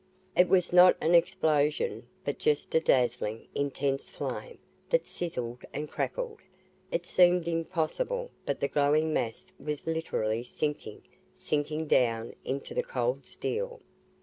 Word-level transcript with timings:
It 0.35 0.49
was 0.49 0.73
not 0.73 0.97
an 0.99 1.13
explosion, 1.13 2.07
but 2.25 2.39
just 2.39 2.73
a 2.73 2.79
dazzling, 2.79 3.47
intense 3.53 4.09
flame 4.09 4.57
that 4.89 5.05
sizzled 5.05 5.63
and 5.73 5.87
crackled. 5.91 6.39
It 6.91 7.05
seemed 7.05 7.47
impossible, 7.47 8.31
but 8.43 8.61
the 8.61 8.67
glowing 8.67 9.13
mass 9.13 9.53
was 9.59 9.85
literally 9.85 10.41
sinking, 10.41 11.03
sinking 11.35 11.85
down 11.85 12.33
into 12.43 12.73
the 12.73 12.81
cold 12.81 13.27
steel. 13.27 13.79